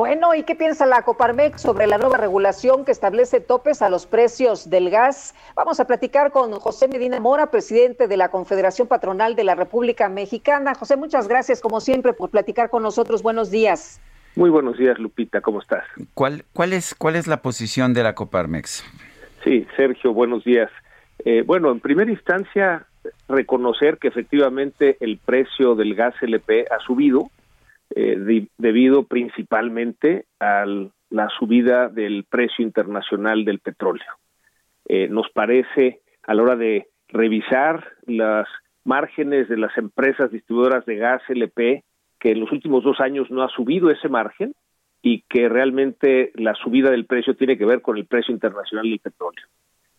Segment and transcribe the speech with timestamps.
[0.00, 4.06] Bueno, ¿y qué piensa la Coparmex sobre la nueva regulación que establece topes a los
[4.06, 5.34] precios del gas?
[5.54, 10.08] Vamos a platicar con José Medina Mora, presidente de la Confederación Patronal de la República
[10.08, 10.74] Mexicana.
[10.74, 13.22] José, muchas gracias como siempre por platicar con nosotros.
[13.22, 14.00] Buenos días.
[14.36, 15.84] Muy buenos días, Lupita, ¿cómo estás?
[16.14, 18.82] ¿Cuál, cuál, es, cuál es la posición de la Coparmex?
[19.44, 20.70] Sí, Sergio, buenos días.
[21.26, 22.86] Eh, bueno, en primera instancia,
[23.28, 27.30] reconocer que efectivamente el precio del gas LP ha subido
[27.94, 30.64] eh, debido principalmente a
[31.10, 34.12] la subida del precio internacional del petróleo.
[34.88, 38.46] Eh, nos parece, a la hora de revisar las
[38.84, 41.84] márgenes de las empresas distribuidoras de gas LP,
[42.18, 44.54] que en los últimos dos años no ha subido ese margen
[45.02, 49.00] y que realmente la subida del precio tiene que ver con el precio internacional del
[49.00, 49.46] petróleo.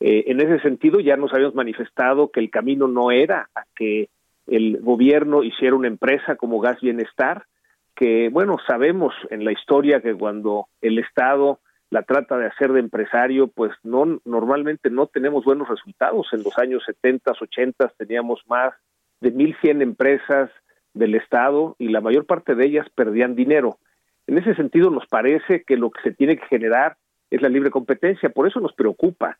[0.00, 4.08] Eh, en ese sentido, ya nos habíamos manifestado que el camino no era a que
[4.46, 7.46] el gobierno hiciera una empresa como Gas Bienestar,
[7.94, 12.80] que, bueno, sabemos en la historia que cuando el Estado la trata de hacer de
[12.80, 16.26] empresario, pues no normalmente no tenemos buenos resultados.
[16.32, 18.74] En los años 70, 80 teníamos más
[19.20, 20.50] de 1.100 empresas
[20.92, 23.78] del Estado y la mayor parte de ellas perdían dinero.
[24.26, 26.96] En ese sentido, nos parece que lo que se tiene que generar
[27.30, 28.28] es la libre competencia.
[28.28, 29.38] Por eso nos preocupa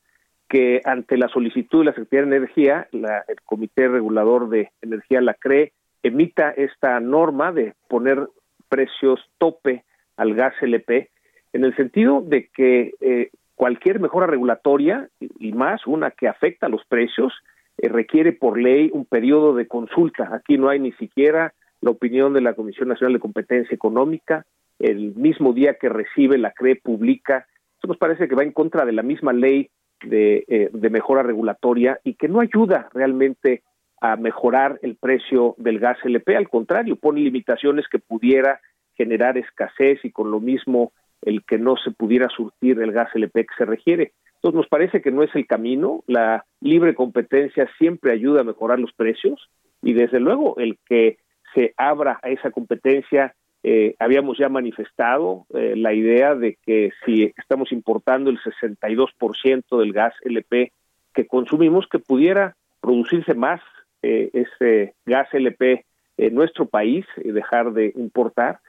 [0.49, 5.35] que ante la solicitud de la Secretaría de Energía, el Comité Regulador de Energía, la
[5.35, 5.73] CRE,
[6.05, 8.29] emita esta norma de poner
[8.75, 9.85] precios tope
[10.17, 11.09] al gas LP,
[11.53, 16.69] en el sentido de que eh, cualquier mejora regulatoria, y más una que afecta a
[16.69, 17.33] los precios,
[17.79, 20.29] eh, requiere por ley un periodo de consulta.
[20.35, 24.45] Aquí no hay ni siquiera la opinión de la Comisión Nacional de Competencia Económica.
[24.81, 27.47] El mismo día que recibe la CRE publica.
[27.77, 29.71] Esto nos parece que va en contra de la misma ley
[30.11, 33.63] eh, de mejora regulatoria y que no ayuda realmente
[34.01, 38.61] a mejorar el precio del gas LP, al contrario, pone limitaciones que pudiera
[38.97, 43.47] generar escasez y con lo mismo el que no se pudiera surtir el gas LP
[43.47, 44.13] que se requiere.
[44.37, 48.79] Entonces nos parece que no es el camino, la libre competencia siempre ayuda a mejorar
[48.79, 49.49] los precios
[49.83, 51.19] y desde luego el que
[51.55, 53.35] se abra a esa competencia
[53.67, 59.93] eh, habíamos ya manifestado eh, la idea de que si estamos importando el 62% del
[59.95, 60.71] gas LP
[61.15, 63.63] que consumimos, que pudiera producirse más
[64.03, 65.87] eh, ese gas LP
[66.19, 68.61] en nuestro país y dejar de importar.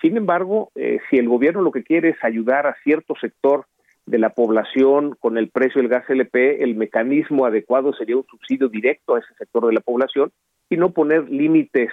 [0.00, 3.66] Sin embargo, si el gobierno lo que quiere es ayudar a cierto sector
[4.06, 8.68] de la población con el precio del gas LP, el mecanismo adecuado sería un subsidio
[8.68, 10.32] directo a ese sector de la población
[10.68, 11.90] y no poner límites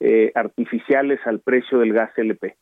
[0.00, 2.56] eh, artificiales al precio del gas LP.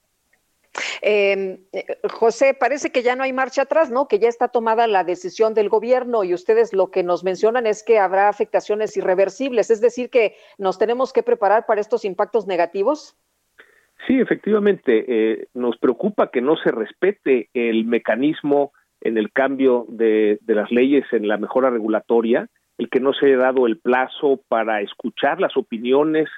[1.01, 4.09] Em, eh, José, parece que ya no hay marcha atrás, ¿no?
[4.09, 7.83] Que ya está tomada la decisión del gobierno y ustedes lo que nos mencionan es
[7.83, 13.17] que habrá afectaciones irreversibles, es decir, que nos tenemos que preparar para estos impactos negativos.
[14.07, 20.39] Sí, efectivamente, eh, nos preocupa que no se respete el mecanismo en el cambio de,
[20.43, 22.49] de las leyes en la mejora regulatoria,
[22.79, 26.29] el que no se haya dado el plazo para escuchar las opiniones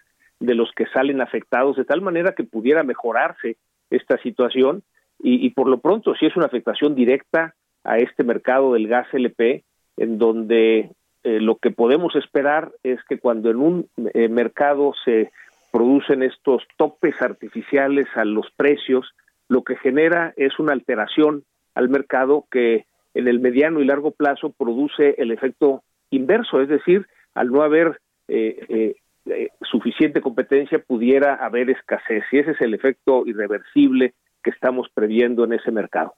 [0.41, 3.57] de los que salen afectados, de tal manera que pudiera mejorarse
[3.91, 4.83] esta situación.
[5.23, 7.55] Y, por lo pronto si es una afectación directa
[7.85, 9.65] a este mercado del gas LP,
[9.99, 10.93] en donde
[11.25, 15.31] eh, lo que podemos esperar es que cuando en un eh, mercado se
[15.73, 19.15] producen estos topes artificiales a los precios,
[19.49, 21.45] lo que genera es una alteración
[21.75, 27.07] al mercado que en el mediano y largo plazo produce el efecto inverso, es decir,
[27.35, 28.95] al no haber eh,
[29.27, 35.45] eh, suficiente competencia pudiera haber escasez y ese es el efecto irreversible que estamos previendo
[35.45, 36.15] en ese mercado.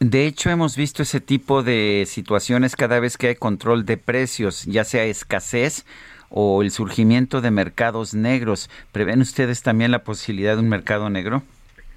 [0.00, 4.64] De hecho, hemos visto ese tipo de situaciones cada vez que hay control de precios,
[4.64, 5.84] ya sea escasez
[6.30, 8.70] o el surgimiento de mercados negros.
[8.92, 11.42] ¿Prevén ustedes también la posibilidad de un mercado negro?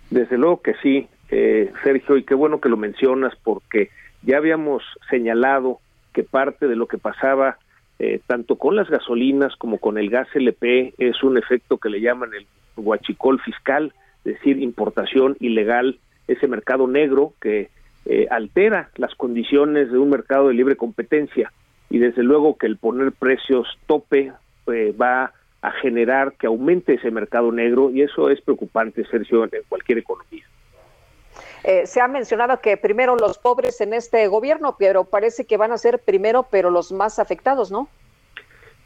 [0.09, 3.89] Desde luego que sí, eh, Sergio, y qué bueno que lo mencionas porque
[4.23, 5.79] ya habíamos señalado
[6.13, 7.57] que parte de lo que pasaba
[7.99, 12.01] eh, tanto con las gasolinas como con el gas LP, es un efecto que le
[12.01, 13.93] llaman el huachicol fiscal,
[14.25, 17.69] es decir, importación ilegal, ese mercado negro que
[18.05, 21.51] eh, altera las condiciones de un mercado de libre competencia
[21.91, 24.31] y desde luego que el poner precios tope
[24.67, 29.51] eh, va a generar que aumente ese mercado negro y eso es preocupante, Sergio, en
[29.69, 30.45] cualquier economía.
[31.63, 35.71] Eh, se ha mencionado que primero los pobres en este gobierno, pero parece que van
[35.71, 37.87] a ser primero, pero los más afectados, ¿no?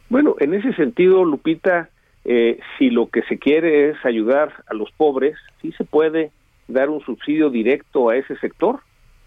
[0.09, 1.89] Bueno, en ese sentido, Lupita,
[2.25, 6.31] eh, si lo que se quiere es ayudar a los pobres, sí se puede
[6.67, 8.79] dar un subsidio directo a ese sector,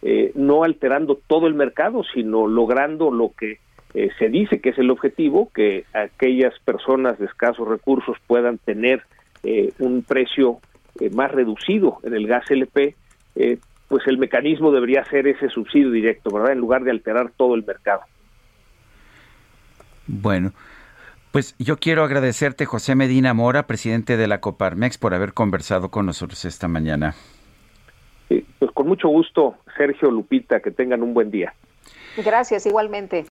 [0.03, 3.59] eh, no alterando todo el mercado, sino logrando lo que
[3.95, 9.03] eh, se dice que es el objetivo, que aquellas personas de escasos recursos puedan tener
[9.43, 10.59] eh, un precio
[11.01, 12.95] eh, más reducido en el gas LP,
[13.87, 16.53] pues el mecanismo debería ser ese subsidio directo, ¿verdad?
[16.53, 18.01] En lugar de alterar todo el mercado.
[20.07, 20.53] Bueno,
[21.31, 26.05] pues yo quiero agradecerte, José Medina Mora, presidente de la Coparmex, por haber conversado con
[26.05, 27.15] nosotros esta mañana.
[28.29, 31.55] pues con mucho gusto, Sergio Lupita, que tengan un buen día.
[32.17, 33.29] Gracias, igualmente.